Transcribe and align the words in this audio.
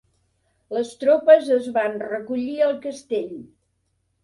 Les 0.75 0.93
tropes 1.03 1.51
es 1.59 1.69
van 1.77 2.01
recollir 2.05 2.59
al 2.71 2.75
castell. 2.89 3.39